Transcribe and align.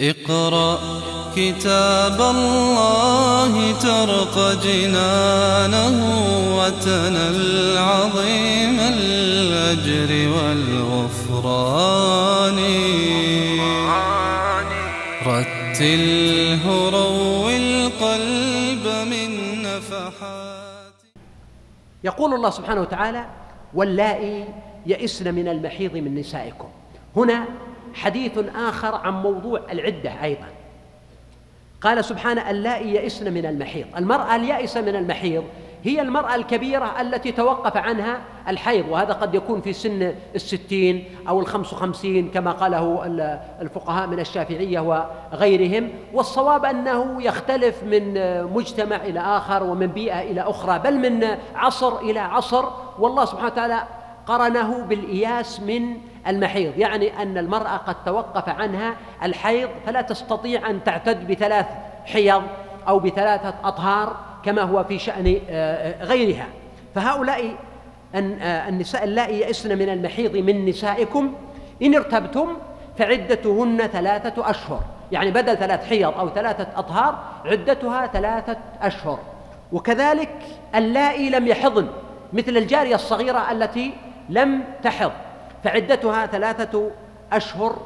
اقرأ 0.00 0.78
كتاب 1.36 2.20
الله 2.20 3.72
ترق 3.72 4.62
جنانه 4.62 5.96
وتنل 6.58 7.78
عظيم 7.78 8.80
الأجر 8.80 10.10
والغفران. 10.30 11.78
رتله 15.26 16.90
روي 16.90 17.56
القلب 17.56 18.86
من 19.10 19.62
نفحات. 19.62 20.94
يقول 22.04 22.34
الله 22.34 22.50
سبحانه 22.50 22.80
وتعالى 22.80 23.26
واللائي 23.74 24.44
يئسن 24.86 25.34
من 25.34 25.48
المحيض 25.48 25.94
من 25.96 26.14
نسائكم. 26.14 26.68
هنا 27.16 27.44
حديث 27.94 28.38
آخر 28.68 28.94
عن 28.94 29.12
موضوع 29.12 29.60
العدة 29.72 30.24
أيضا. 30.24 30.46
قال 31.80 32.04
سبحانه 32.04 32.50
اللائي 32.50 32.94
يئسن 32.94 33.32
من 33.32 33.46
المحيض. 33.46 33.86
المرأة 33.96 34.36
اليائسة 34.36 34.80
من 34.80 34.96
المحيض 34.96 35.44
هي 35.84 36.00
المرأة 36.00 36.34
الكبيرة 36.34 37.00
التي 37.00 37.32
توقف 37.32 37.76
عنها 37.76 38.20
الحيض 38.48 38.88
وهذا 38.88 39.12
قد 39.12 39.34
يكون 39.34 39.60
في 39.60 39.72
سن 39.72 40.14
الستين 40.34 41.04
أو 41.28 41.40
الخمس 41.40 41.72
وخمسين 41.72 42.30
كما 42.30 42.52
قاله 42.52 43.06
الفقهاء 43.60 44.06
من 44.06 44.20
الشافعية 44.20 44.80
وغيرهم. 44.80 45.90
والصواب 46.14 46.64
أنه 46.64 47.22
يختلف 47.22 47.82
من 47.82 48.14
مجتمع 48.54 48.96
إلى 48.96 49.20
آخر 49.20 49.62
ومن 49.62 49.86
بيئة 49.86 50.20
إلى 50.20 50.40
أخرى 50.40 50.78
بل 50.78 50.98
من 50.98 51.26
عصر 51.54 51.98
إلى 51.98 52.20
عصر. 52.20 52.64
والله 52.98 53.24
سبحانه 53.24 53.52
وتعالى 53.52 53.82
قرنه 54.26 54.82
بالإياس 54.82 55.60
من 55.60 55.96
المحيض 56.28 56.78
يعني 56.78 57.22
أن 57.22 57.38
المرأة 57.38 57.76
قد 57.76 58.04
توقف 58.04 58.48
عنها 58.48 58.96
الحيض 59.22 59.68
فلا 59.86 60.00
تستطيع 60.00 60.70
أن 60.70 60.84
تعتد 60.84 61.28
بثلاث 61.28 61.66
حيض 62.04 62.42
أو 62.88 62.98
بثلاثة 62.98 63.54
أطهار 63.64 64.16
كما 64.44 64.62
هو 64.62 64.84
في 64.84 64.98
شأن 64.98 65.40
آه، 65.50 66.04
غيرها. 66.04 66.46
فهؤلاء 66.94 67.54
آه، 68.14 68.68
النساء 68.68 69.04
اللائي 69.04 69.40
يئسن 69.40 69.78
من 69.78 69.88
المحيض 69.88 70.36
من 70.36 70.66
نسائكم 70.66 71.34
إن 71.82 71.94
ارتبتم 71.94 72.48
فعدتهن 72.98 73.78
ثلاثة 73.78 74.50
أشهر. 74.50 74.80
يعني 75.12 75.30
بدل 75.30 75.56
ثلاث 75.56 75.88
حيض 75.88 76.18
أو 76.18 76.28
ثلاثة 76.28 76.66
أطهار 76.76 77.18
عدتها 77.44 78.06
ثلاثة 78.06 78.56
أشهر. 78.82 79.18
وكذلك 79.72 80.30
اللائي 80.74 81.30
لم 81.30 81.46
يحضن 81.46 81.88
مثل 82.32 82.56
الجارية 82.56 82.94
الصغيرة 82.94 83.52
التي 83.52 83.92
لم 84.28 84.64
تحض. 84.82 85.12
فعدتها 85.64 86.26
ثلاثة 86.26 86.90
أشهر 87.32 87.76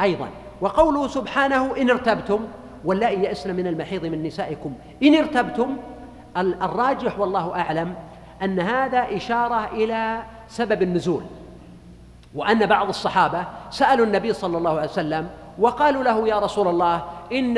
أيضا. 0.00 0.28
وقوله 0.60 1.08
سبحانه 1.08 1.76
إن 1.76 1.90
ارتبتم 1.90 2.40
واللائي 2.84 3.22
يئسن 3.24 3.56
من 3.56 3.66
المحيض 3.66 4.06
من 4.06 4.22
نسائكم. 4.22 4.74
إن 5.02 5.14
ارتبتم 5.14 5.76
الراجح 6.36 7.18
والله 7.18 7.60
أعلم 7.60 7.94
أن 8.42 8.60
هذا 8.60 9.16
إشارة 9.16 9.68
إلى 9.72 10.22
سبب 10.48 10.82
النزول. 10.82 11.22
وأن 12.34 12.66
بعض 12.66 12.88
الصحابة 12.88 13.44
سألوا 13.70 14.06
النبي 14.06 14.32
صلى 14.32 14.58
الله 14.58 14.70
عليه 14.70 14.90
وسلم 14.90 15.28
وقالوا 15.58 16.02
له 16.02 16.28
يا 16.28 16.38
رسول 16.38 16.68
الله 16.68 17.02
إن 17.32 17.56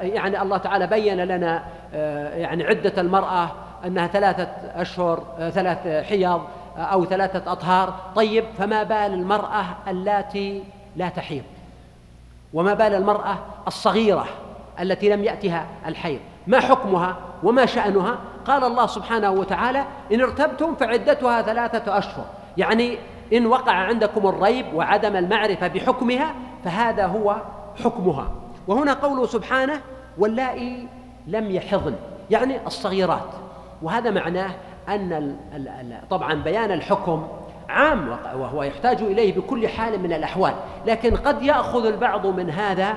يعني 0.00 0.42
الله 0.42 0.56
تعالى 0.56 0.86
بين 0.86 1.16
لنا 1.16 1.64
آه، 1.94 2.36
يعني 2.36 2.64
عدة 2.64 3.00
المرأة 3.00 3.50
أنها 3.86 4.06
ثلاثة 4.06 4.48
أشهر 4.74 5.22
آه، 5.38 5.50
ثلاث 5.50 6.06
حيض 6.08 6.40
أو 6.76 7.04
ثلاثة 7.04 7.52
أطهار. 7.52 7.94
طيب 8.16 8.44
فما 8.58 8.82
بال 8.82 8.96
المرأة 8.96 9.64
اللاتي 9.88 10.64
لا 10.96 11.08
تحيض؟ 11.08 11.42
وما 12.54 12.74
بال 12.74 12.94
المرأة 12.94 13.38
الصغيرة 13.66 14.26
التي 14.80 15.08
لم 15.08 15.24
يأتها 15.24 15.66
الحيض؟ 15.86 16.20
ما 16.46 16.60
حكمها 16.60 17.16
وما 17.42 17.66
شأنها؟ 17.66 18.18
قال 18.46 18.64
الله 18.64 18.86
سبحانه 18.86 19.30
وتعالى 19.30 19.84
إن 20.12 20.20
ارتبتم 20.20 20.74
فعدتها 20.74 21.42
ثلاثة 21.42 21.98
أشهر. 21.98 22.24
يعني 22.56 22.98
إن 23.32 23.46
وقع 23.46 23.72
عندكم 23.72 24.26
الريب 24.26 24.74
وعدم 24.74 25.16
المعرفة 25.16 25.66
بحكمها 25.66 26.34
فهذا 26.64 27.06
هو 27.06 27.36
حكمها. 27.84 28.30
وهنا 28.66 28.92
قوله 28.92 29.26
سبحانه 29.26 29.80
واللائي 30.18 30.88
لم 31.26 31.50
يحضن. 31.50 31.94
يعني 32.30 32.66
الصغيرات. 32.66 33.30
وهذا 33.82 34.10
معناه 34.10 34.50
أن 34.88 35.36
طبعا 36.10 36.34
بيان 36.34 36.72
الحكم 36.72 37.28
عام 37.68 38.18
وهو 38.34 38.62
يحتاج 38.62 39.02
إليه 39.02 39.34
بكل 39.34 39.68
حال 39.68 40.00
من 40.00 40.12
الأحوال 40.12 40.54
لكن 40.86 41.16
قد 41.16 41.42
يأخذ 41.42 41.86
البعض 41.86 42.26
من 42.26 42.50
هذا 42.50 42.94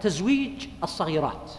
تزويج 0.00 0.66
الصغيرات. 0.82 1.50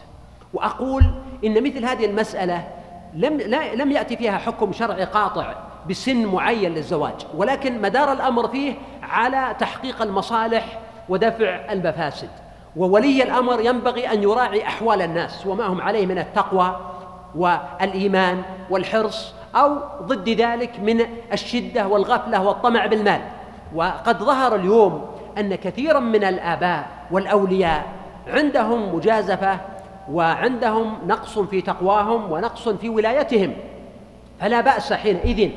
وأقول 0.53 1.03
إن 1.45 1.63
مثل 1.63 1.85
هذه 1.85 2.05
المسألة 2.05 2.67
لم 3.13 3.37
لا 3.37 3.75
لم 3.75 3.91
يأتي 3.91 4.17
فيها 4.17 4.37
حكم 4.37 4.73
شرعي 4.73 5.03
قاطع 5.03 5.55
بسن 5.89 6.25
معين 6.25 6.73
للزواج 6.73 7.25
ولكن 7.35 7.81
مدار 7.81 8.11
الأمر 8.11 8.47
فيه 8.47 8.73
على 9.03 9.55
تحقيق 9.59 10.01
المصالح 10.01 10.79
ودفع 11.09 11.71
المفاسد. 11.71 12.29
وولي 12.75 13.23
الأمر 13.23 13.59
ينبغي 13.61 14.11
أن 14.11 14.23
يراعي 14.23 14.67
أحوال 14.67 15.01
الناس 15.01 15.47
وما 15.47 15.67
هم 15.67 15.81
عليه 15.81 16.05
من 16.05 16.17
التقوى 16.17 16.79
والإيمان 17.35 18.41
والحرص 18.69 19.33
أو 19.55 19.77
ضد 20.01 20.29
ذلك 20.29 20.79
من 20.79 21.01
الشدة 21.33 21.87
والغفلة 21.87 22.41
والطمع 22.41 22.85
بالمال. 22.85 23.21
وقد 23.75 24.23
ظهر 24.23 24.55
اليوم 24.55 25.05
أن 25.37 25.55
كثيرا 25.55 25.99
من 25.99 26.23
الآباء 26.23 26.87
والأولياء 27.11 27.85
عندهم 28.27 28.95
مجازفة 28.95 29.57
وعندهم 30.11 30.97
نقص 31.07 31.39
في 31.39 31.61
تقواهم 31.61 32.31
ونقص 32.31 32.69
في 32.69 32.89
ولايتهم. 32.89 33.53
فلا 34.39 34.61
بأس 34.61 34.93
حينئذ 34.93 35.49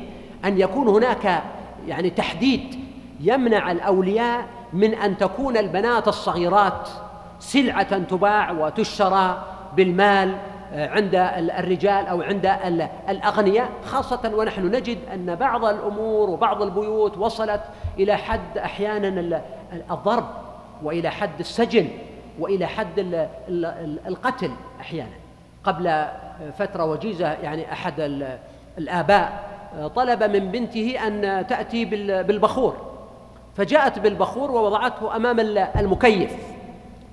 أن 0.44 0.60
يكون 0.60 0.88
هناك 0.88 1.42
يعني 1.86 2.10
تحديد 2.10 2.84
يمنع 3.20 3.70
الأولياء 3.70 4.46
من 4.72 4.94
أن 4.94 5.18
تكون 5.18 5.56
البنات 5.56 6.08
الصغيرات 6.08 6.88
سلعة 7.40 7.98
تباع 7.98 8.52
وتشترى 8.52 9.44
بالمال 9.76 10.36
عند 10.74 11.14
الرجال 11.58 12.06
أو 12.06 12.22
عند 12.22 12.46
الأغنياء 13.08 13.68
خاصة 13.84 14.32
ونحن 14.34 14.66
نجد 14.66 14.98
أن 15.14 15.34
بعض 15.34 15.64
الأمور 15.64 16.30
وبعض 16.30 16.62
البيوت 16.62 17.18
وصلت 17.18 17.60
إلى 17.98 18.16
حد 18.16 18.58
أحيانا 18.58 19.40
الضرب 19.90 20.26
وإلى 20.82 21.10
حد 21.10 21.40
السجن 21.40 21.88
وإلى 22.38 22.66
حد 22.66 23.28
القتل 24.06 24.50
أحيانا. 24.80 25.14
قبل 25.64 26.04
فترة 26.58 26.84
وجيزة 26.84 27.32
يعني 27.32 27.72
أحد 27.72 27.94
الآباء 28.78 29.50
طلب 29.96 30.22
من 30.22 30.50
بنته 30.50 31.06
أن 31.06 31.46
تأتي 31.46 31.84
بالبخور. 32.22 32.76
فجاءت 33.56 33.98
بالبخور 33.98 34.50
ووضعته 34.50 35.16
أمام 35.16 35.40
المكيف. 35.78 36.53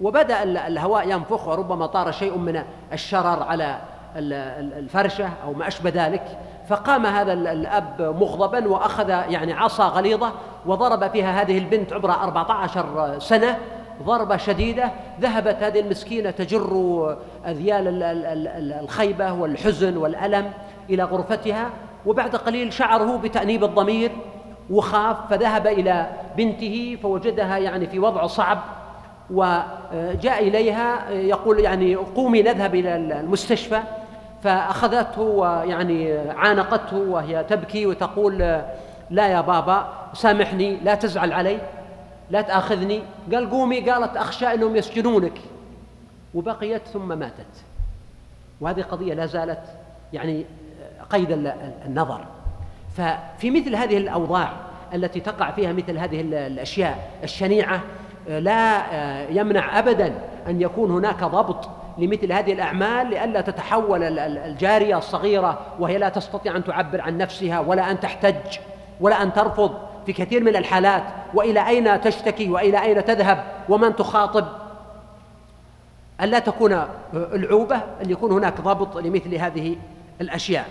وبدأ 0.02 0.44
الهواء 0.44 1.10
ينفخ 1.10 1.48
وربما 1.48 1.86
طار 1.86 2.12
شيء 2.12 2.38
من 2.38 2.64
الشرر 2.94 3.44
على 3.44 3.78
الفرشة 4.16 5.30
أو 5.46 5.54
ما 5.54 5.68
أشبه 5.68 5.92
ذلك. 5.96 6.38
فقام 6.68 7.06
هذا 7.06 7.34
الأب 7.34 8.02
مغضبا 8.20 8.68
وأخذ 8.68 9.10
يعني 9.10 9.54
عصا 9.54 9.88
غليظة 9.88 10.32
وضرب 10.66 11.12
فيها 11.12 11.42
هذه 11.42 11.58
البنت 11.58 11.94
عمرها 11.94 12.24
14 12.24 13.20
سنة 13.20 13.58
ضربة 14.04 14.38
شديدة. 14.38 14.92
ذهبت 15.20 15.64
هذه 15.64 15.80
المسكينة 15.80 16.32
تجر 16.32 17.18
أذيال 17.48 18.04
الخيبة 18.82 19.34
والحزن 19.34 19.98
والألم 19.98 20.52
إلى 20.90 21.04
غرفتها 21.04 21.70
وبعد 22.06 22.36
قليل 22.36 22.74
شعره 22.74 23.18
بتأنيب 23.18 23.64
الضمير 23.64 24.12
وخاف 24.70 25.18
فذهب 25.30 25.68
إلى 25.68 26.08
بنته 26.38 26.98
فوجدها 27.04 27.58
يعني 27.58 27.88
في 27.88 28.00
وضع 28.00 28.28
صعب 28.28 28.60
وجاء 29.32 30.48
إليها 30.48 31.10
يقول 31.10 31.60
يعني 31.60 31.96
قومي 31.96 32.42
نذهب 32.42 32.76
إلى 32.76 32.96
المستشفى 32.96 33.80
فأخذته 34.44 35.22
ويعني 35.22 36.18
عانقته 36.20 36.98
وهي 36.98 37.44
تبكي 37.44 37.86
وتقول 37.86 38.38
لا 39.10 39.28
يا 39.28 39.42
بابا 39.42 39.88
سامحني 40.14 40.76
لا 40.76 40.96
تزعل 40.96 41.34
علي 41.34 41.58
لا 42.30 42.42
تأخذني. 42.42 43.02
قال 43.34 43.50
قومي. 43.50 43.90
قالت 43.90 44.18
أخشى 44.18 44.54
أنهم 44.54 44.76
يسجنونك. 44.76 45.42
وبقيت 46.34 46.88
ثم 46.88 47.18
ماتت. 47.20 47.64
وهذه 48.62 48.82
قضية 48.82 49.14
لا 49.14 49.26
زالت 49.26 49.64
يعني 50.14 50.46
قيد 51.10 51.32
النظر. 51.86 52.26
ففي 52.98 53.52
مثل 53.52 53.76
هذه 53.76 53.98
الأوضاع 53.98 54.54
التي 54.94 55.20
تقع 55.20 55.52
فيها 55.52 55.74
مثل 55.74 55.98
هذه 55.98 56.22
الأشياء 56.22 57.10
الشنيعة 57.24 57.82
لا 58.28 58.82
يمنع 59.30 59.80
ابدا 59.80 60.14
أن 60.48 60.62
يكون 60.62 60.92
هناك 60.92 61.24
ضبط 61.24 61.70
لمثل 61.98 62.32
هذه 62.32 62.54
الأعمال 62.54 63.10
لئلا 63.10 63.42
تتحول 63.42 64.04
الجارية 64.20 64.98
الصغيرة 64.98 65.60
وهي 65.80 65.98
لا 65.98 66.10
تستطيع 66.10 66.56
أن 66.56 66.64
تعبر 66.64 67.02
عن 67.02 67.18
نفسها 67.18 67.60
ولا 67.60 67.92
أن 67.92 68.00
تحتج 68.00 68.58
ولا 69.02 69.24
أن 69.24 69.34
ترفض 69.34 69.78
في 70.06 70.14
كثير 70.14 70.44
من 70.44 70.56
الحالات. 70.56 71.04
وإلى 71.34 71.68
أين 71.68 72.02
تشتكي 72.02 72.50
وإلى 72.50 72.82
أين 72.82 73.06
تذهب 73.06 73.44
ومن 73.70 73.96
تخاطب؟ 73.96 74.46
أن 76.22 76.30
لا 76.30 76.40
تكون 76.40 76.86
العوبة 77.14 77.76
أن 77.76 78.10
يكون 78.10 78.32
هناك 78.32 78.62
ضبط 78.62 78.98
لمثل 78.98 79.36
هذه 79.36 79.76
الأشياء. 80.22 80.66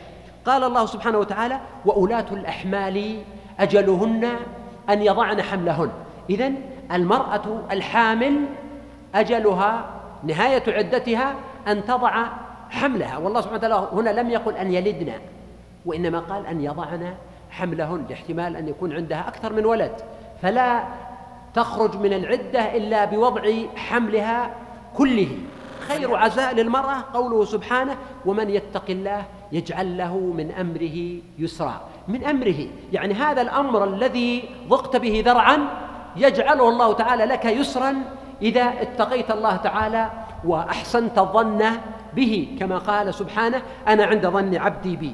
قال 0.46 0.64
الله 0.64 0.87
سبحانه 0.87 1.19
وتعالى 1.19 1.61
وأولاة 1.85 2.26
الأحمال 2.32 3.19
أجلهن 3.61 4.29
أن 4.91 5.03
يضعن 5.03 5.43
حملهن. 5.43 5.91
إذن 6.31 6.55
المرأة 6.93 7.63
الحامل 7.71 8.47
أجلها 9.15 9.85
نهاية 10.25 10.63
عدتها 10.69 11.35
أن 11.69 11.85
تضع 11.85 12.27
حملها. 12.71 13.19
والله 13.19 13.41
سبحانه 13.41 13.59
وتعالى 13.59 13.89
هنا 13.93 14.21
لم 14.21 14.31
يقل 14.31 14.55
أن 14.55 14.73
يلدن 14.73 15.13
وإنما 15.87 16.19
قال 16.19 16.47
أن 16.47 16.61
يضعن 16.61 17.15
حملهن 17.51 18.07
لاحتمال 18.09 18.57
أن 18.57 18.69
يكون 18.69 18.93
عندها 18.93 19.29
أكثر 19.29 19.53
من 19.53 19.65
ولد. 19.65 19.93
فلا 20.43 20.85
تخرج 21.55 21.97
من 21.97 22.13
العدة 22.13 22.77
إلا 22.77 23.05
بوضع 23.05 23.53
حملها 23.77 24.55
كله. 24.97 25.29
خير 25.81 26.17
عزاء 26.17 26.55
للمرأة 26.55 27.05
قوله 27.15 27.45
سبحانه 27.45 27.97
ومن 28.27 28.51
يتق 28.51 28.85
الله 28.89 29.25
يجعل 29.53 29.99
له 29.99 30.17
من 30.17 30.51
أمره 30.51 31.21
يسرا. 31.39 31.81
من 32.09 32.25
أمره 32.25 32.67
يعني 32.93 33.15
هذا 33.15 33.43
الأمر 33.43 33.85
الذي 33.85 34.49
ضقت 34.69 34.97
به 34.97 35.23
ذرعا 35.27 35.59
يجعله 36.17 36.69
الله 36.69 36.93
تعالى 36.93 37.25
لك 37.25 37.45
يسرا 37.45 37.95
إذا 38.43 38.73
اتقيت 38.83 39.31
الله 39.31 39.57
تعالى 39.57 40.11
وأحسنت 40.45 41.19
الظن 41.19 41.65
به 42.15 42.57
كما 42.61 42.79
قال 42.79 43.15
سبحانه 43.15 43.62
أنا 43.89 44.05
عند 44.05 44.27
ظن 44.27 44.57
عبدي 44.57 44.97
بي. 44.97 45.12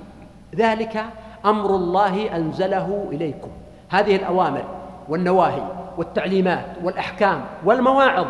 ذلك 0.54 1.04
أمر 1.44 1.70
الله 1.76 2.36
أنزله 2.36 3.08
إليكم. 3.12 3.50
هذه 3.88 4.16
الأوامر 4.16 4.64
والنواهي 5.08 5.62
والتعليمات 5.98 6.66
والأحكام 6.82 7.44
والمواعظ 7.64 8.26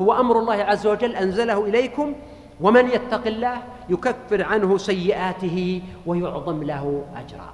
هو 0.00 0.12
أمر 0.12 0.38
الله 0.38 0.54
عز 0.54 0.86
وجل 0.86 1.16
أنزله 1.16 1.64
إليكم 1.64 2.14
ومن 2.60 2.88
يتق 2.90 3.26
الله 3.26 3.56
يكفر 3.88 4.44
عنه 4.44 4.78
سيئاته 4.78 5.82
ويعظم 6.06 6.62
له 6.62 7.04
أجرا. 7.16 7.50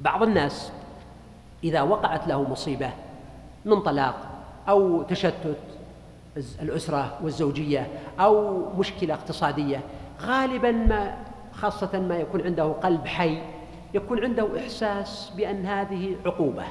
بعض 0.00 0.22
الناس 0.22 0.72
إذا 1.64 1.82
وقعت 1.82 2.28
له 2.28 2.42
مصيبة 2.42 2.90
من 3.66 3.80
طلاق 3.80 4.14
أو 4.68 5.02
تشتت 5.02 5.56
الأسرة 6.62 7.18
والزوجية 7.22 7.86
أو 8.20 8.62
مشكلة 8.78 9.14
اقتصادية. 9.14 9.80
غالبا 10.22 10.70
ما 10.70 11.16
خاصة 11.52 12.00
ما 12.00 12.16
يكون 12.16 12.42
عنده 12.42 12.64
قلب 12.64 13.06
حي 13.06 13.38
يكون 13.94 14.24
عنده 14.24 14.48
إحساس 14.60 15.32
بأن 15.36 15.66
هذه 15.66 16.16
عقوبة 16.26 16.64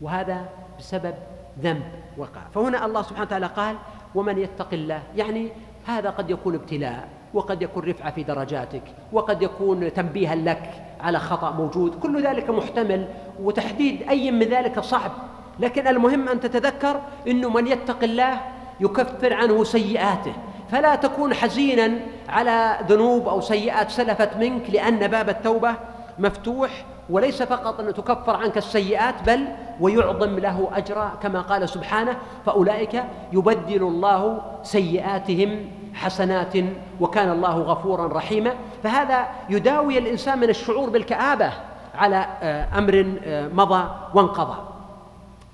وهذا 0.00 0.48
بسبب 0.78 1.14
ذنب 1.62 1.82
وقع. 2.16 2.40
فهنا 2.54 2.86
الله 2.86 3.02
سبحانه 3.02 3.26
وتعالى 3.26 3.46
قال 3.46 3.76
ومن 4.14 4.38
يتق 4.38 4.68
الله. 4.72 5.02
يعني 5.16 5.48
هذا 5.86 6.10
قد 6.10 6.30
يكون 6.30 6.54
ابتلاء 6.54 7.08
وقد 7.34 7.62
يكون 7.62 7.84
رفعة 7.84 8.10
في 8.10 8.22
درجاتك 8.22 8.82
وقد 9.12 9.42
يكون 9.42 9.92
تنبيها 9.92 10.34
لك 10.34 10.84
على 11.00 11.18
خطأ 11.18 11.50
موجود. 11.50 11.94
كل 11.94 12.26
ذلك 12.26 12.50
محتمل 12.50 13.08
وتحديد 13.40 14.02
أي 14.02 14.30
من 14.30 14.46
ذلك 14.46 14.80
صعب. 14.80 15.12
لكن 15.60 15.86
المهم 15.86 16.28
أن 16.28 16.40
تتذكر 16.40 17.00
أنه 17.28 17.48
من 17.48 17.66
يتق 17.66 18.02
الله 18.02 18.40
يكفر 18.80 19.34
عنه 19.34 19.64
سيئاته. 19.64 20.32
فلا 20.70 20.94
تكون 20.94 21.34
حزينا 21.34 21.98
على 22.28 22.78
ذنوب 22.88 23.28
أو 23.28 23.40
سيئات 23.40 23.90
سلفت 23.90 24.36
منك 24.36 24.70
لأن 24.70 25.06
باب 25.06 25.28
التوبة 25.28 25.74
مفتوح 26.18 26.84
وليس 27.10 27.42
فقط 27.42 27.80
أن 27.80 27.94
تكفر 27.94 28.36
عنك 28.36 28.58
السيئات 28.58 29.14
بل 29.26 29.44
ويعظم 29.80 30.38
له 30.38 30.68
أجرا 30.72 31.12
كما 31.22 31.40
قال 31.40 31.68
سبحانه 31.68 32.16
فأولئك 32.46 33.02
يبدل 33.32 33.82
الله 33.82 34.42
سيئاتهم 34.62 35.70
حسنات 35.94 36.52
وكان 37.00 37.30
الله 37.30 37.58
غفورا 37.58 38.06
رحيما. 38.06 38.52
فهذا 38.82 39.26
يداوي 39.50 39.98
الإنسان 39.98 40.38
من 40.38 40.48
الشعور 40.48 40.90
بالكآبة 40.90 41.52
على 41.94 42.26
آه، 42.42 42.78
أمر 42.78 43.14
آه، 43.24 43.48
مضى 43.48 43.88
وانقضى. 44.14 44.71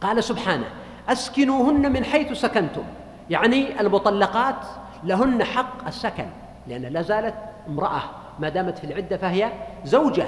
قال 0.00 0.24
سبحانه 0.24 0.64
أسكنوهن 1.08 1.92
من 1.92 2.04
حيث 2.04 2.32
سكنتم. 2.32 2.82
يعني 3.30 3.80
المطلقات 3.80 4.56
لهن 5.04 5.44
حق 5.44 5.86
السكن 5.86 6.26
لأن 6.66 6.82
لا 6.82 7.02
زالت 7.02 7.34
امرأة 7.68 8.00
ما 8.38 8.48
دامت 8.48 8.78
في 8.78 8.84
العدة 8.84 9.16
فهي 9.16 9.52
زوجة. 9.84 10.26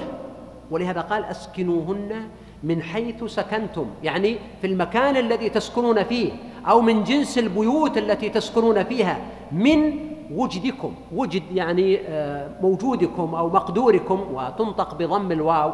ولهذا 0.71 1.01
قال 1.01 1.25
أسكنوهن 1.25 2.29
من 2.63 2.81
حيث 2.81 3.23
سكنتم. 3.23 3.85
يعني 4.03 4.37
في 4.61 4.67
المكان 4.67 5.17
الذي 5.17 5.49
تسكنون 5.49 6.03
فيه 6.03 6.31
أو 6.67 6.81
من 6.81 7.03
جنس 7.03 7.37
البيوت 7.37 7.97
التي 7.97 8.29
تسكنون 8.29 8.83
فيها 8.83 9.17
من 9.51 9.93
وجدكم. 10.31 10.95
وجد 11.15 11.43
يعني 11.53 11.99
آه، 12.07 12.49
موجودكم 12.61 13.35
أو 13.35 13.49
مقدوركم 13.49 14.25
وتنطق 14.33 14.93
بضم 14.93 15.31
الواو 15.31 15.73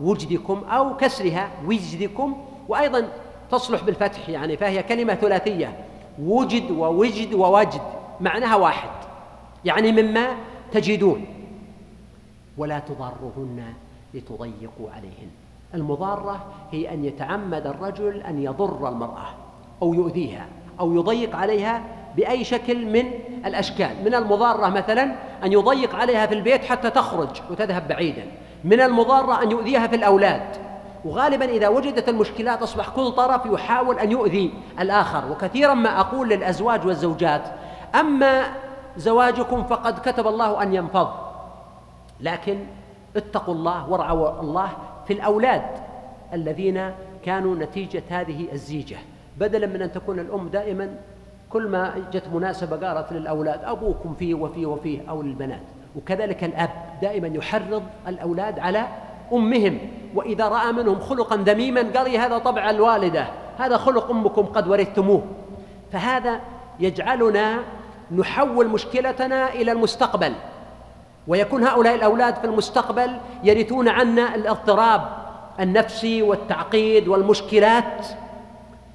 وجدكم 0.00 0.64
أو 0.70 0.96
كسرها 0.96 1.50
وجدكم. 1.66 2.36
وأيضا 2.68 3.08
تصلح 3.50 3.84
بالفتح 3.84 4.28
يعني 4.28 4.56
فهي 4.56 4.82
كلمة 4.82 5.14
ثلاثية 5.14 5.76
وجد 6.22 6.70
ووجد 6.70 7.34
ووجد 7.34 7.82
معناها 8.20 8.56
واحد 8.56 8.90
يعني 9.64 9.92
مما 9.92 10.26
تجدون 10.72 11.26
ولا 12.58 12.78
تضرهن 12.78 13.64
لتضيقوا 14.14 14.90
عليهن. 14.96 15.30
المضارة 15.74 16.44
هي 16.72 16.94
أن 16.94 17.04
يتعمد 17.04 17.66
الرجل 17.66 18.22
أن 18.22 18.42
يضر 18.42 18.88
المرأة 18.88 19.28
أو 19.82 19.94
يؤذيها 19.94 20.46
أو 20.80 20.94
يضيق 20.94 21.36
عليها 21.36 21.84
بأي 22.16 22.44
شكل 22.44 22.86
من 22.86 23.04
الأشكال. 23.46 24.04
من 24.04 24.14
المضارة 24.14 24.68
مثلا 24.68 25.14
أن 25.44 25.52
يضيق 25.52 25.94
عليها 25.94 26.26
في 26.26 26.34
البيت 26.34 26.64
حتى 26.64 26.90
تخرج 26.90 27.42
وتذهب 27.50 27.88
بعيدا. 27.88 28.24
من 28.64 28.80
المضارة 28.80 29.42
أن 29.42 29.50
يؤذيها 29.50 29.86
في 29.86 29.96
الأولاد 29.96 30.65
وغالبا 31.06 31.44
إذا 31.44 31.68
وجدت 31.68 32.08
المشكلات 32.08 32.62
أصبح 32.62 32.88
كل 32.88 33.12
طرف 33.12 33.46
يحاول 33.46 33.98
أن 33.98 34.12
يؤذي 34.12 34.54
الآخر. 34.80 35.32
وكثيرا 35.32 35.74
ما 35.74 36.00
أقول 36.00 36.28
للأزواج 36.28 36.86
والزوجات 36.86 37.42
أما 37.94 38.42
زواجكم 38.96 39.64
فقد 39.64 39.98
كتب 39.98 40.26
الله 40.26 40.62
أن 40.62 40.74
ينفض. 40.74 41.08
لكن 42.20 42.58
اتقوا 43.16 43.54
الله 43.54 43.90
وارعوا 43.90 44.40
الله 44.40 44.68
في 45.06 45.12
الأولاد 45.12 45.62
الذين 46.32 46.90
كانوا 47.24 47.54
نتيجة 47.54 48.02
هذه 48.08 48.52
الزيجة. 48.52 48.96
بدلا 49.38 49.66
من 49.66 49.82
أن 49.82 49.92
تكون 49.92 50.18
الأم 50.18 50.48
دائما 50.48 50.94
كل 51.50 51.68
ما 51.68 51.94
جت 52.12 52.28
مناسبة 52.34 52.88
قالت 52.88 53.12
للأولاد 53.12 53.64
أبوكم 53.64 54.14
فيه 54.14 54.34
وفيه 54.34 54.66
وفيه 54.66 55.00
أو 55.08 55.22
للبنات. 55.22 55.62
وكذلك 55.96 56.44
الأب 56.44 56.70
دائما 57.02 57.28
يحرض 57.28 57.82
الأولاد 58.08 58.58
على 58.58 58.86
أمهم 59.32 59.78
وإذا 60.14 60.48
رأى 60.48 60.72
منهم 60.72 61.00
خلقا 61.00 61.36
ذميما 61.36 61.80
قال 61.96 62.16
هذا 62.16 62.38
طبع 62.38 62.70
الوالدة 62.70 63.26
هذا 63.58 63.76
خلق 63.76 64.10
أمكم 64.10 64.42
قد 64.42 64.68
ورثتموه. 64.68 65.22
فهذا 65.92 66.40
يجعلنا 66.80 67.58
نحول 68.16 68.68
مشكلتنا 68.68 69.52
إلى 69.52 69.72
المستقبل. 69.72 70.32
ويكون 71.28 71.64
هؤلاء 71.64 71.94
الأولاد 71.94 72.34
في 72.36 72.44
المستقبل 72.44 73.16
يرثون 73.44 73.88
عنا 73.88 74.34
الاضطراب 74.34 75.08
النفسي 75.60 76.22
والتعقيد 76.22 77.08
والمشكلات 77.08 78.06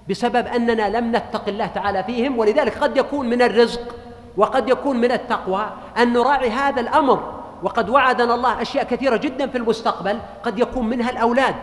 بسبب 0.10 0.48
أننا 0.48 0.98
لم 0.98 1.16
نتق 1.16 1.48
الله 1.48 1.66
تعالى 1.68 2.04
فيهم 2.04 2.38
ولذلك 2.40 2.78
قد 2.78 2.98
يكون 2.98 3.30
من 3.30 3.42
الرزق 3.42 3.96
وقد 4.38 4.70
يكون 4.70 4.98
من 4.98 5.12
التقوى 5.12 5.70
أن 5.98 6.14
نراعي 6.14 6.50
هذا 6.50 6.82
الأمر. 6.82 7.40
وقد 7.63 7.89
وعدنا 7.89 8.36
الله 8.36 8.62
أشياء 8.62 8.84
كثيرة 8.84 9.18
جدا 9.18 9.48
في 9.48 9.58
المستقبل 9.58 10.20
قد 10.44 10.60
يكون 10.60 10.88
منها 10.88 11.10
الأولاد 11.10 11.56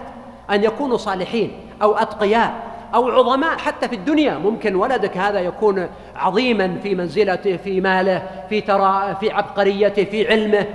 أن 0.51 0.65
يكونوا 0.65 0.97
صالحين 0.97 1.53
أو 1.83 1.97
أتقياء 1.97 2.69
أو 2.95 3.09
عظماء 3.09 3.59
حتى 3.59 3.89
في 3.89 3.95
الدنيا. 3.95 4.39
ممكن 4.39 4.75
ولدك 4.75 5.17
هذا 5.17 5.41
يكون 5.41 5.89
عظيما 6.17 6.79
في 6.83 6.95
منزلته 6.95 7.57
في 7.57 7.81
ماله 7.81 8.23
في 8.49 8.61
ترى 8.61 9.17
في 9.21 9.31
عبقريته 9.31 10.05
في 10.05 10.29
علمه 10.29 10.67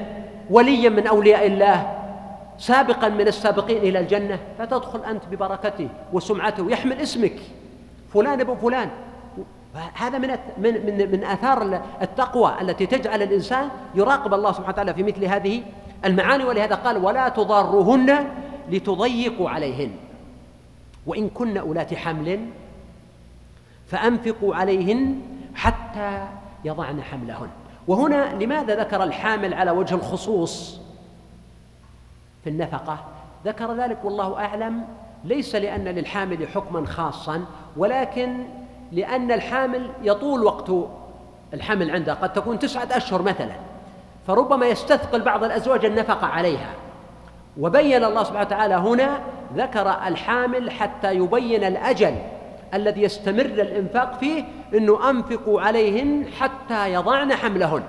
وليا 0.50 0.90
من 0.90 1.08
أولياء 1.08 1.48
الله 1.48 2.00
سابقا 2.58 3.10
من 3.10 3.28
السابقين 3.28 3.78
إلى 3.78 4.00
الجنة. 4.00 4.40
فتدخل 4.60 5.04
أنت 5.04 5.24
ببركته 5.32 5.88
وسمعته 6.14 6.64
ويحمل 6.64 7.02
اسمك. 7.02 7.36
فلان 8.14 8.40
ابن 8.42 8.56
فلان. 8.56 8.90
هذا 9.94 10.18
من 10.18 10.30
من 10.58 10.86
من 10.86 11.12
من 11.12 11.24
آثار 11.24 11.82
التقوى 12.02 12.62
التي 12.62 12.86
تجعل 12.86 13.22
الإنسان 13.22 13.70
يراقب 13.96 14.34
الله 14.34 14.52
سبحانه 14.52 14.70
وتعالى 14.70 14.94
في 14.94 15.04
مثل 15.04 15.26
هذه 15.26 15.64
المعاني. 16.06 16.44
ولهذا 16.44 16.76
قال 16.76 16.98
ولا 16.98 17.30
تضارهن 17.30 18.28
لتضيقوا 18.70 19.50
عليهن. 19.50 19.92
وإن 21.06 21.30
كن 21.30 21.58
أولات 21.58 21.94
حمل 21.94 22.46
فأنفقوا 23.88 24.56
عليهن 24.56 25.22
حتى 25.56 26.28
يضعن 26.66 27.02
حملهن. 27.02 27.50
وهنا 27.88 28.44
لماذا 28.44 28.76
ذكر 28.76 29.04
الحامل 29.04 29.54
على 29.54 29.72
وجه 29.72 29.96
الخصوص 29.96 30.82
في 32.44 32.50
النفقة؟ 32.50 33.06
ذكر 33.46 33.74
ذلك 33.74 34.06
والله 34.06 34.46
أعلم 34.46 34.86
ليس 35.24 35.56
لأن 35.56 35.84
للحامل 35.84 36.48
حكما 36.48 36.86
خاصا 36.86 37.46
ولكن 37.78 38.44
لأن 38.94 39.32
الحامل 39.32 39.90
يطول 40.02 40.44
وقت 40.44 40.72
الحمل 41.54 41.92
عندها 41.92 42.14
قد 42.14 42.34
تكون 42.34 42.60
تسعة 42.60 42.88
أشهر 42.92 43.22
مثلا. 43.22 43.56
فربما 44.28 44.68
يستثقل 44.68 45.22
بعض 45.22 45.44
الأزواج 45.44 45.86
النفقة 45.86 46.28
عليها. 46.28 46.70
وبين 47.60 48.04
الله 48.04 48.24
سبحانه 48.24 48.48
وتعالى 48.48 48.76
هنا 48.76 49.20
ذكر 49.56 49.90
الحامل 50.08 50.72
حتى 50.72 51.14
يبين 51.14 51.64
الأجل 51.64 52.16
الذي 52.74 53.02
يستمر 53.02 53.46
الإنفاق 53.46 54.20
فيه 54.20 54.44
أنه 54.74 55.10
أنفقوا 55.10 55.62
عليهن 55.62 56.26
حتى 56.40 56.94
يضعن 56.94 57.34
حملهن. 57.34 57.84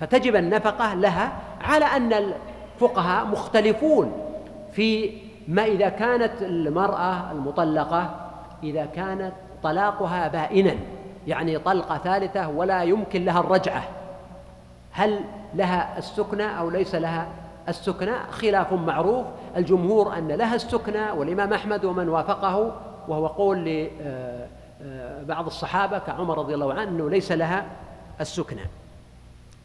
فتجب 0.00 0.36
النفقة 0.36 0.94
لها 0.94 1.32
على 1.60 1.84
أن 1.84 2.12
الفقهاء 2.12 3.26
مختلفون 3.26 4.12
في 4.72 5.12
ما 5.48 5.64
إذا 5.64 5.88
كانت 5.88 6.42
المرأة 6.42 7.32
المطلقة 7.32 8.30
إذا 8.62 8.86
كانت 8.86 9.32
طلاقها 9.62 10.28
بائنا 10.28 10.74
يعني 11.26 11.58
طلقة 11.58 11.98
ثالثة 11.98 12.48
ولا 12.48 12.82
يمكن 12.82 13.24
لها 13.24 13.40
الرجعة. 13.40 13.82
هل 14.92 15.20
لها 15.54 15.98
السكنة 15.98 16.44
أو 16.44 16.70
ليس 16.70 16.94
لها 16.94 17.28
السكنة؟ 17.68 18.12
خلاف 18.30 18.72
معروف. 18.72 19.26
الجمهور 19.56 20.18
أن 20.18 20.28
لها 20.28 20.54
السكنة 20.54 21.14
والإمام 21.14 21.52
أحمد 21.52 21.84
ومن 21.84 22.08
وافقه 22.08 22.72
وهو 23.08 23.26
قول 23.26 23.88
لبعض 24.80 25.46
الصحابة 25.46 25.98
كعمر 25.98 26.38
رضي 26.38 26.54
الله 26.54 26.72
عنه 26.74 26.82
أنه 26.82 27.10
ليس 27.10 27.32
لها 27.32 27.64
السكنة. 28.20 28.62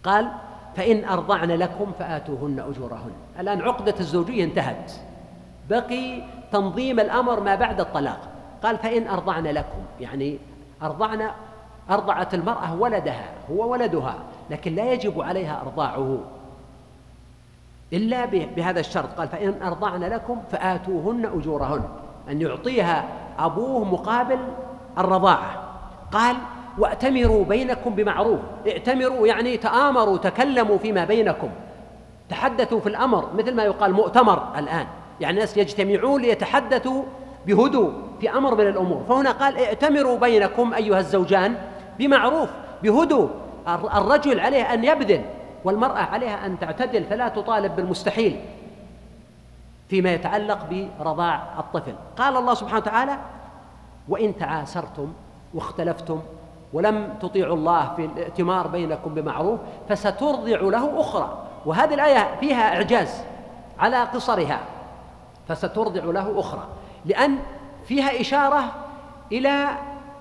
قال 0.03 0.27
فإن 0.75 1.05
أرضعن 1.05 1.51
لكم 1.51 1.91
فآتوهن 1.99 2.59
أجورهن. 2.59 3.11
الآن 3.39 3.61
عقدة 3.61 3.95
الزوجية 3.99 4.43
انتهت. 4.43 4.91
بقي 5.69 6.21
تنظيم 6.51 6.99
الأمر 6.99 7.39
ما 7.39 7.55
بعد 7.55 7.79
الطلاق. 7.79 8.19
قال 8.63 8.77
فإن 8.77 9.07
أرضعن 9.07 9.47
لكم. 9.47 9.79
يعني 9.99 10.37
أرضعن 10.83 11.29
أرضعت 11.89 12.33
المرأة 12.33 12.75
ولدها 12.75 13.25
هو 13.51 13.71
ولدها 13.71 14.15
لكن 14.49 14.75
لا 14.75 14.93
يجب 14.93 15.21
عليها 15.21 15.61
أرضاعه. 15.61 16.19
إلا 17.93 18.25
بهذا 18.25 18.79
الشرط. 18.79 19.09
قال 19.17 19.27
فإن 19.27 19.61
أرضعن 19.63 20.03
لكم 20.03 20.41
فآتوهن 20.51 21.25
أجورهن. 21.25 21.83
أن 22.29 22.41
يعطيها 22.41 23.05
أبوه 23.39 23.83
مقابل 23.83 24.39
الرضاعة. 24.97 25.63
قال 26.11 26.35
وأتمروا 26.77 27.45
بينكم 27.45 27.95
بمعروف. 27.95 28.39
ائتمروا 28.65 29.27
يعني 29.27 29.57
تآمروا 29.57 30.17
تكلموا 30.17 30.77
فيما 30.77 31.05
بينكم. 31.05 31.49
تحدثوا 32.29 32.79
في 32.79 32.89
الأمر 32.89 33.29
مثل 33.37 33.55
ما 33.55 33.63
يقال 33.63 33.93
مؤتمر 33.93 34.43
الآن. 34.57 34.85
يعني 35.21 35.33
الناس 35.35 35.57
يجتمعون 35.57 36.21
ليتحدثوا 36.21 37.03
بهدوء 37.47 37.93
في 38.21 38.29
أمر 38.29 38.55
من 38.55 38.67
الأمور. 38.67 39.03
فهنا 39.09 39.31
قال 39.31 39.57
ائتمروا 39.57 40.17
بينكم 40.17 40.73
أيها 40.73 40.99
الزوجان 40.99 41.55
بمعروف 41.99 42.49
بهدوء. 42.83 43.29
الرجل 43.67 44.39
عليه 44.39 44.73
أن 44.73 44.83
يبذل 44.83 45.21
والمرأة 45.63 45.99
عليها 45.99 46.45
أن 46.45 46.59
تعتدل 46.59 47.03
فلا 47.03 47.27
تطالب 47.27 47.75
بالمستحيل 47.75 48.39
فيما 49.89 50.13
يتعلق 50.13 50.87
برضاع 50.99 51.59
الطفل. 51.59 51.93
قال 52.17 52.37
الله 52.37 52.53
سبحانه 52.53 52.77
وتعالى 52.77 53.17
وإن 54.09 54.37
تعاسرتم 54.37 55.13
واختلفتم 55.53 56.21
ولم 56.73 57.09
تطيعوا 57.21 57.55
الله 57.55 57.93
في 57.95 58.05
الائتمار 58.05 58.67
بينكم 58.67 59.13
بمعروف 59.13 59.59
فسترضع 59.89 60.59
له 60.59 60.99
أخرى. 60.99 61.37
وهذه 61.65 61.93
الآية 61.93 62.39
فيها 62.39 62.75
إعجاز 62.75 63.23
على 63.79 64.03
قصرها. 64.03 64.59
فسترضع 65.47 66.03
له 66.03 66.39
أخرى. 66.39 66.67
لأن 67.05 67.37
فيها 67.85 68.21
إشارة 68.21 68.63
إلى 69.31 69.67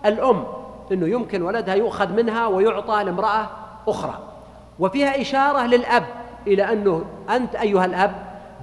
الأم 0.07 0.45
أنه 0.93 1.07
يمكن 1.07 1.43
ولدها 1.43 1.75
يؤخذ 1.75 2.13
منها 2.13 2.47
ويعطى 2.47 3.05
لامرأة 3.05 3.51
أخرى. 3.89 4.19
وفيها 4.79 5.21
إشارة 5.21 5.67
للأب 5.67 6.05
إلى 6.47 6.73
أنه 6.73 7.05
أنت 7.31 7.55
أيها 7.55 7.85
الأب 7.85 8.15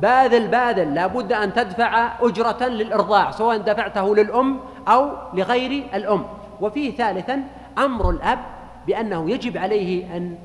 باذل 0.02 0.48
باذل 0.48 0.96
لابد 0.96 1.34
أن 1.34 1.54
تدفع 1.54 2.12
أجرة 2.22 2.64
للإرضاع 2.64 3.32
سواء 3.32 3.58
دفعته 3.58 4.16
للأم 4.16 4.60
أو 4.88 5.12
لغير 5.34 5.84
الأم. 5.94 6.26
وفيه 6.62 6.96
ثالثا 6.96 7.44
أمر 7.78 8.10
الأب 8.10 8.40
بأنه 8.88 9.32
يجب 9.32 9.58
عليه 9.58 10.18
أن 10.18 10.38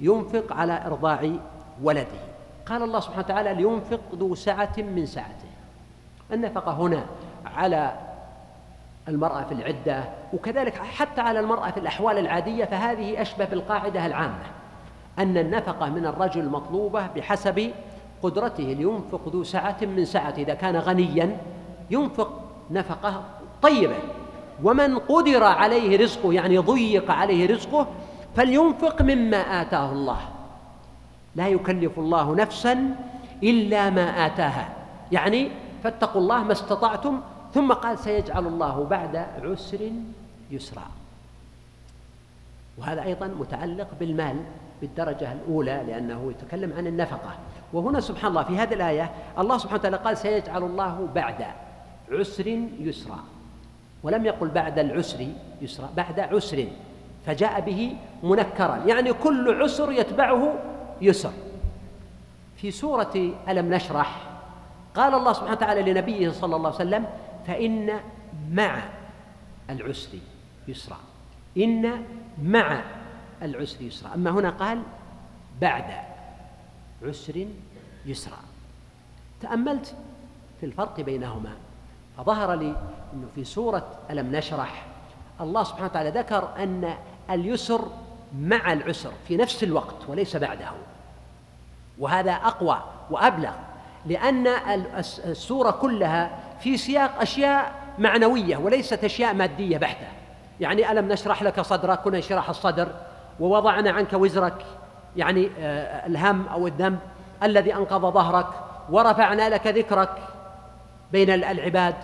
ينفق 0.00 0.52
على 0.52 0.82
إرضاع 0.86 1.30
ولده. 1.82 2.20
قال 2.66 2.82
الله 2.82 3.00
سبحانه 3.00 3.24
وتعالى 3.24 3.54
لينفق 3.54 4.00
ذو 4.14 4.34
سعة 4.34 4.74
من 4.78 5.06
سعته. 5.06 5.47
النفقة 6.32 6.72
هنا 6.72 7.04
على 7.56 7.92
المرأة 9.08 9.42
في 9.42 9.52
العدة 9.52 10.04
وكذلك 10.32 10.74
حتى 10.74 11.20
على 11.20 11.40
المرأة 11.40 11.70
في 11.70 11.80
الأحوال 11.80 12.18
العادية 12.18 12.64
فهذه 12.64 13.22
أشبه 13.22 13.44
بالقاعدة 13.44 14.06
العامة 14.06 14.42
أن 15.18 15.38
النفقة 15.38 15.90
من 15.90 16.06
الرجل 16.06 16.48
مطلوبة 16.48 17.06
بحسب 17.06 17.70
قدرته 18.22 18.64
لينفق 18.64 19.28
ذو 19.28 19.44
سعة 19.44 19.76
من 19.82 20.04
سعته 20.04 20.42
إذا 20.42 20.54
كان 20.54 20.76
غنيا 20.76 21.38
ينفق 21.90 22.40
نفقة 22.70 23.24
طيبة 23.62 23.96
ومن 24.64 24.98
قدر 24.98 25.44
عليه 25.44 25.98
رزقه 25.98 26.32
يعني 26.32 26.58
ضيق 26.58 27.10
عليه 27.10 27.54
رزقه 27.54 27.86
فلينفق 28.36 29.02
مما 29.02 29.36
آتاه 29.36 29.92
الله. 29.92 30.18
لا 31.36 31.48
يكلف 31.48 31.98
الله 31.98 32.34
نفسا 32.34 32.96
إلا 33.42 33.90
ما 33.90 34.26
آتاها. 34.26 34.68
يعني 35.12 35.50
فاتقوا 35.84 36.20
الله 36.20 36.44
ما 36.44 36.52
استطعتم 36.52 37.20
ثم 37.54 37.72
قال 37.72 37.98
سيجعل 37.98 38.46
الله 38.46 38.84
بعد 38.84 39.16
عسر 39.16 39.90
يسرا. 40.50 40.86
وهذا 42.78 43.02
أيضا 43.02 43.26
متعلق 43.26 43.88
بالمال 44.00 44.36
بالدرجة 44.80 45.32
الأولى 45.32 45.82
لأنه 45.86 46.30
يتكلم 46.30 46.72
عن 46.72 46.86
النفقة. 46.86 47.30
وهنا 47.72 48.00
سبحان 48.00 48.30
الله 48.30 48.42
في 48.42 48.56
هذه 48.56 48.74
الآية 48.74 49.10
الله 49.38 49.58
سبحانه 49.58 49.78
وتعالى 49.78 49.96
قال 49.96 50.16
سيجعل 50.16 50.62
الله 50.62 51.08
بعد 51.14 51.46
عسر 52.12 52.46
يسرا. 52.80 53.18
ولم 54.02 54.26
يقل 54.26 54.48
بعد 54.48 54.78
العسر 54.78 55.26
يسرا 55.60 55.88
بعد 55.96 56.20
عسر 56.20 56.66
فجاء 57.26 57.60
به 57.60 57.96
منكرا. 58.22 58.76
يعني 58.86 59.12
كل 59.12 59.62
عسر 59.62 59.92
يتبعه 59.92 60.54
يسر. 61.00 61.32
في 62.56 62.70
سورة 62.70 63.32
ألم 63.48 63.74
نشرح 63.74 64.27
قال 64.98 65.14
الله 65.14 65.32
سبحانه 65.32 65.52
وتعالى 65.52 65.92
لنبيه 65.92 66.30
صلى 66.30 66.56
الله 66.56 66.68
عليه 66.68 66.76
وسلم 66.76 67.06
فإن 67.46 68.00
مع 68.50 68.82
العسر 69.70 70.18
يسرا. 70.68 70.96
إن 71.56 72.04
مع 72.42 72.80
العسر 73.42 73.82
يسرا. 73.82 74.14
أما 74.14 74.30
هنا 74.30 74.50
قال 74.50 74.82
بعد 75.60 75.84
عسر 77.02 77.46
يسرا. 78.06 78.38
تأملت 79.40 79.94
في 80.60 80.66
الفرق 80.66 81.00
بينهما 81.00 81.50
فظهر 82.16 82.54
لي 82.54 82.76
أنه 83.14 83.26
في 83.34 83.44
سورة 83.44 83.98
ألم 84.10 84.36
نشرح 84.36 84.86
الله 85.40 85.64
سبحانه 85.64 85.86
وتعالى 85.86 86.10
ذكر 86.10 86.48
أن 86.62 86.94
اليسر 87.30 87.88
مع 88.38 88.72
العسر 88.72 89.12
في 89.28 89.36
نفس 89.36 89.64
الوقت 89.64 90.08
وليس 90.08 90.36
بعده. 90.36 90.70
وهذا 91.98 92.32
أقوى 92.32 92.82
وأبلغ 93.10 93.67
لأن 94.06 94.46
السورة 95.24 95.70
كلها 95.70 96.30
في 96.60 96.76
سياق 96.76 97.20
أشياء 97.20 97.72
معنوية 97.98 98.56
وليست 98.56 99.04
أشياء 99.04 99.34
مادية 99.34 99.78
بحتة. 99.78 100.06
يعني 100.60 100.92
ألم 100.92 101.12
نشرح 101.12 101.42
لك 101.42 101.60
صدرك؟ 101.60 102.00
كنا 102.00 102.16
انشراح 102.16 102.48
الصدر. 102.48 102.88
ووضعنا 103.40 103.90
عنك 103.90 104.12
وزرك 104.12 104.64
يعني 105.16 105.50
آه، 105.60 106.06
الهم 106.06 106.46
أو 106.46 106.66
الذنب 106.66 106.98
الذي 107.42 107.74
أنقض 107.74 108.14
ظهرك 108.14 108.46
ورفعنا 108.90 109.48
لك 109.48 109.66
ذكرك 109.66 110.22
بين 111.12 111.30
العباد. 111.30 111.94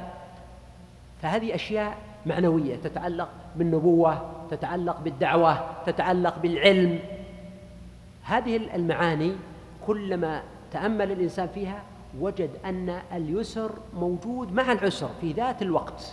فهذه 1.23 1.55
أشياء 1.55 1.97
معنوية 2.27 2.77
تتعلق 2.77 3.29
بالنبوة 3.57 4.31
تتعلق 4.51 5.01
بالدعوة 5.01 5.67
تتعلق 5.87 6.39
بالعلم. 6.39 6.99
هذه 8.23 8.57
المعاني 8.75 9.33
كلما 9.87 10.43
تأمل 10.75 11.13
الإنسان 11.13 11.49
فيها 11.55 11.83
وجد 12.21 12.51
أن 12.65 12.99
اليسر 13.13 13.71
موجود 13.99 14.53
مع 14.53 14.73
العسر 14.73 15.09
في 15.21 15.33
ذات 15.33 15.63
الوقت. 15.63 16.13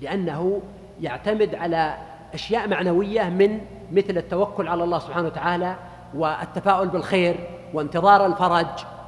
لأنه 0.00 0.60
يعتمد 1.00 1.54
على 1.54 1.96
أشياء 2.34 2.68
معنوية 2.68 3.22
من 3.22 3.60
مثل 3.92 4.18
التوكل 4.18 4.68
على 4.68 4.84
الله 4.84 4.98
سبحانه 4.98 5.26
وتعالى 5.26 5.76
والتفاؤل 6.14 6.88
بالخير 6.88 7.36
وانتظار 7.74 8.26
الفرج 8.26 8.66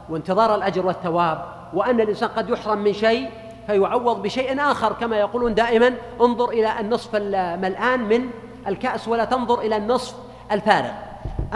وانتظار 0.08 0.54
الأجر 0.54 0.86
والثواب. 0.86 1.44
وأن 1.74 2.00
الإنسان 2.00 2.28
قد 2.28 2.50
يحرم 2.50 2.78
من 2.78 2.92
شيء 2.92 3.30
فيعوض 3.66 4.22
بشيء 4.22 4.60
آخر 4.60 4.92
كما 4.92 5.16
يقولون 5.16 5.54
دائما 5.54 5.94
انظر 6.20 6.48
إلى 6.48 6.80
النصف 6.80 7.16
الملآن 7.16 8.00
من 8.00 8.30
الكأس 8.66 9.08
ولا 9.08 9.24
تنظر 9.24 9.60
إلى 9.60 9.76
النصف 9.76 10.16
الفارغ. 10.52 10.92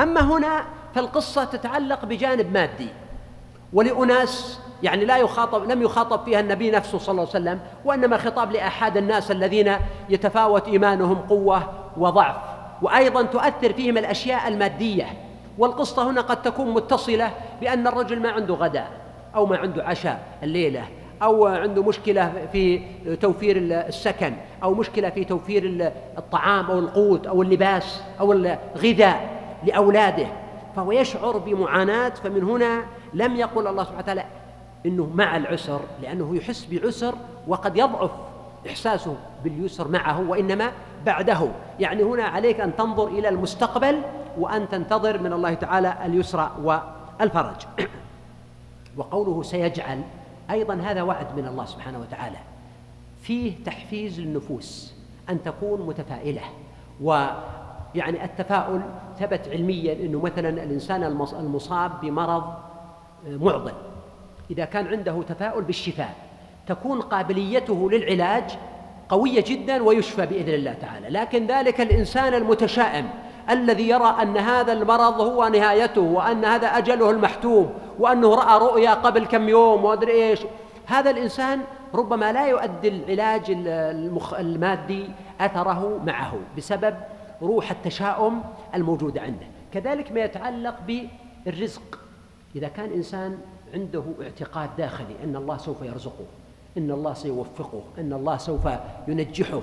أما 0.03 0.21
هنا 0.21 0.65
فالقصة 0.95 1.45
تتعلق 1.45 2.05
بجانب 2.05 2.53
مادي. 2.53 2.89
ولأناس 3.73 4.61
يعني 4.83 5.05
لا 5.05 5.17
يخاطب 5.17 5.71
لم 5.71 5.83
يخاطب 5.83 6.25
فيها 6.25 6.41
النبي 6.41 6.71
نفسه 6.71 6.99
صلى 6.99 7.13
الله 7.13 7.29
عليه 7.35 7.45
وسلم 7.45 7.61
وإنما 7.85 8.17
خطاب 8.17 8.53
لأحد 8.53 8.97
الناس 8.97 9.31
الذين 9.31 9.73
يتفاوت 10.09 10.69
إيمانهم 10.69 11.15
قوة 11.15 11.63
وضعف. 11.97 12.37
وأيضا 12.83 13.23
تؤثر 13.23 13.73
فيهم 13.73 13.99
الأشياء 13.99 14.49
المادية. 14.49 15.07
والقصة 15.59 16.11
هنا 16.11 16.21
قد 16.21 16.43
تكون 16.43 16.75
متصلة 16.75 17.31
بأن 17.61 17.87
الرجل 17.87 18.21
ما 18.21 18.31
عنده 18.31 18.55
غداء 18.55 18.91
أو 19.35 19.47
ما 19.47 19.57
عنده 19.57 19.85
عشاء 19.85 20.21
الليلة 20.43 20.85
أو 21.23 21.47
عنده 21.47 21.83
مشكلة 21.83 22.33
في 22.53 22.83
توفير 23.21 23.57
السكن 23.57 24.35
أو 24.63 24.75
مشكلة 24.75 25.11
في 25.11 25.25
توفير 25.25 25.93
الطعام 26.19 26.71
أو 26.71 26.79
القوت 26.79 27.27
أو 27.27 27.43
اللباس 27.43 28.03
أو 28.21 28.33
الغذاء 28.33 29.31
لأولاده. 29.65 30.27
فهو 30.77 30.93
يشعر 30.93 31.39
بمعاناة 31.39 32.09
فمن 32.09 32.43
هنا 32.43 32.85
لم 33.15 33.37
يقل 33.37 33.67
الله 33.67 33.83
سبحانه 33.83 34.03
وتعالى 34.03 34.25
إنه 34.87 35.11
مع 35.15 35.37
العسر 35.37 35.81
لأنه 36.03 36.37
يحس 36.37 36.67
بعسر 36.71 37.15
وقد 37.49 37.77
يضعف 37.77 38.11
إحساسه 38.67 39.17
باليسر 39.45 39.89
معه 39.89 40.31
وإنما 40.31 40.73
بعده. 41.07 41.49
يعني 41.81 42.03
هنا 42.03 42.25
عليك 42.25 42.61
أن 42.61 42.77
تنظر 42.77 43.09
إلى 43.09 43.29
المستقبل 43.29 44.03
وأن 44.39 44.69
تنتظر 44.69 45.19
من 45.19 45.33
الله 45.33 45.55
تعالى 45.55 45.97
اليسر 46.07 46.51
والفرج. 46.63 47.67
وقوله 48.97 49.43
سيجعل 49.43 50.03
أيضا 50.51 50.75
هذا 50.75 51.03
وعد 51.03 51.37
من 51.37 51.47
الله 51.47 51.65
سبحانه 51.65 51.99
وتعالى. 51.99 52.39
فيه 53.23 53.65
تحفيز 53.65 54.21
للنفوس 54.21 54.95
أن 55.31 55.43
تكون 55.43 55.87
متفائلة 55.87 56.43
ويعني 57.95 58.25
التفاؤل 58.25 58.81
ثبت 59.19 59.49
علميا 59.49 59.93
إنه 59.93 60.21
مثلا 60.21 60.49
الإنسان 60.49 61.05
المصاب 61.33 62.01
بمرض 62.03 62.55
معضل. 63.27 63.73
إذا 64.51 64.65
كان 64.65 64.87
عنده 64.87 65.23
تفاؤل 65.29 65.63
بالشفاء 65.63 66.15
تكون 66.67 67.01
قابليته 67.01 67.91
للعلاج 67.91 68.45
قوية 69.09 69.45
جدا 69.47 69.83
ويشفى 69.83 70.27
بإذن 70.27 70.55
الله 70.55 70.73
تعالى. 70.73 71.09
لكن 71.09 71.47
ذلك 71.47 71.81
الإنسان 71.81 72.35
المتشائم 72.35 73.11
الذي 73.51 73.89
يرى 73.89 74.17
أن 74.23 74.37
هذا 74.37 74.73
المرض 74.73 75.21
هو 75.21 75.49
نهايته 75.49 76.01
وأن 76.01 76.45
هذا 76.45 76.67
أجله 76.67 77.11
المحتوم 77.11 77.75
وأنه 77.99 78.35
رأى 78.35 78.59
رؤيا 78.59 78.95
قبل 78.95 79.27
كم 79.27 79.49
يوم 79.49 79.85
وأدري 79.85 80.13
إيش 80.13 80.41
هذا 80.87 81.11
الإنسان 81.11 81.61
ربما 81.95 82.33
لا 82.33 82.47
يؤدي 82.47 82.89
العلاج 82.89 83.51
المادي 84.39 85.11
أثره 85.41 86.01
معه 86.07 86.35
بسبب 86.57 86.95
روح 87.43 87.71
التشاؤم 87.71 88.43
الموجودة 88.75 89.21
عنده. 89.21 89.47
كذلك 89.73 90.13
ما 90.13 90.21
يتعلق 90.21 90.77
بالرزق. 91.47 91.99
إذا 92.57 92.69
كان 92.69 92.93
إنسان 92.93 93.39
عنده 93.75 94.05
اعتقاد 94.23 94.71
داخلي 94.79 95.15
أن 95.25 95.37
الله 95.37 95.57
سوف 95.57 95.83
يرزقه 95.83 96.25
أن 96.79 96.91
الله 96.91 97.15
سيوفقه 97.15 97.83
أن 97.99 98.13
الله 98.13 98.37
سوف 98.37 98.69
ينجحه 99.09 99.61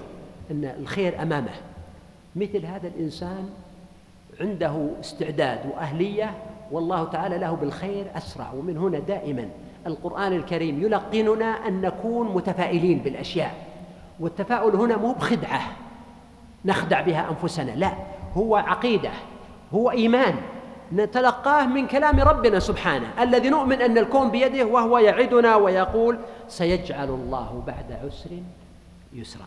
أن 0.51 0.65
الخير 0.79 1.21
أمامه 1.21 1.53
مثل 2.36 2.65
هذا 2.65 2.88
الإنسان 2.88 3.50
عنده 4.41 4.89
استعداد 5.00 5.59
وأهلية 5.74 6.31
والله 6.71 7.03
تعالى 7.03 7.38
له 7.38 7.51
بالخير 7.51 8.05
أسرع. 8.15 8.51
ومن 8.51 8.77
هنا 8.77 9.00
دائما 9.00 9.50
القرآن 9.88 10.33
الكريم 10.33 10.83
يلقننا 10.83 11.45
أن 11.45 11.81
نكون 11.81 12.33
متفائلين 12.36 13.00
بالأشياء 13.00 13.67
والتفاؤل 14.19 14.75
هنا 14.75 14.98
مو 14.98 15.13
بخدعة. 15.13 15.62
نخدع 16.66 17.01
بها 17.01 17.30
أنفسنا. 17.30 17.72
لا 17.72 17.92
هو 18.38 18.56
عقيدة 18.56 19.12
هو 19.74 19.92
إيمان. 19.92 20.36
نتلقاه 20.94 21.66
من 21.66 21.88
كلام 21.88 22.20
ربنا 22.20 22.60
سبحانه. 22.60 23.08
الذي 23.20 23.50
نؤمن 23.50 23.82
أن 23.82 23.98
الكون 23.98 24.32
بيده 24.32 24.66
وهو 24.66 24.98
يعدنا 24.98 25.56
ويقول 25.56 26.20
سيجعل 26.48 27.10
الله 27.10 27.63
بعد 27.68 28.00
عسر 28.06 28.30
يسرا. 29.13 29.46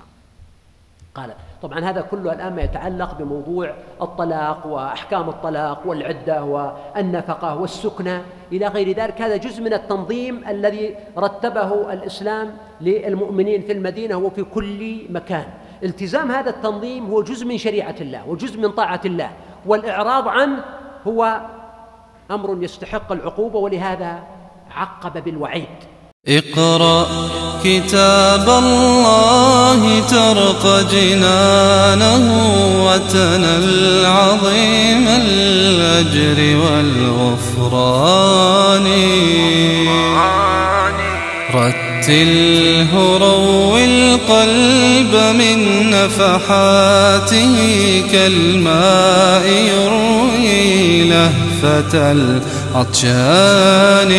قال 1.14 1.35
طبعا 1.62 1.81
هذا 1.81 2.00
كله 2.00 2.33
الآن 2.33 2.57
ما 2.57 2.62
يتعلق 2.62 3.19
بموضوع 3.19 3.75
الطلاق 4.02 4.66
وأحكام 4.66 5.28
الطلاق 5.28 5.83
والعدة 5.87 6.44
والنفقة 6.44 7.61
والسكنه 7.61 8.22
إلى 8.53 8.66
غير 8.66 8.96
ذلك. 8.96 9.22
هذا 9.22 9.37
جزء 9.37 9.62
من 9.62 9.72
التنظيم 9.72 10.48
الذي 10.48 10.96
رتبه 11.18 11.92
الإسلام 11.92 12.57
للمؤمنين 12.81 13.62
في 13.62 13.72
المدينة 13.72 14.16
وفي 14.16 14.44
كل 14.44 15.07
مكان. 15.11 15.46
التزام 15.83 16.31
هذا 16.31 16.51
التنظيم 16.51 17.07
هو 17.07 17.23
جزء 17.23 17.47
من 17.47 17.59
شريعة 17.59 17.95
الله 18.01 18.29
وجزء 18.29 18.61
من 18.61 18.71
طاعة 18.71 19.01
الله. 19.05 19.31
والإعراض 19.66 20.29
عنه 20.29 20.64
هو 21.07 21.40
أمر 22.31 22.62
يستحق 22.62 23.12
العقوبة 23.12 23.59
ولهذا 23.59 24.23
عقب 24.71 25.25
بالوعيد. 25.25 25.68
اقرأ 26.29 27.07
كتاب 27.64 28.49
الله 28.49 30.01
ترق 30.01 30.64
جنانه 30.92 32.25
وتنل 32.87 34.07
عظيم 34.07 35.09
الأجر 35.09 36.38
والغفران. 36.57 38.23
رتله 42.02 43.18
روي 43.18 43.84
القلب 43.84 45.14
من 45.38 45.90
نفحاته 45.90 47.54
كالماء 48.12 49.46
يروي 49.46 51.04
لهفة 51.04 52.12
العطشان. 52.74 54.12